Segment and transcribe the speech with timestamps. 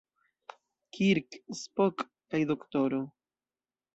[0.97, 2.03] Kirk, Spock
[2.35, 3.01] kaj D-ro.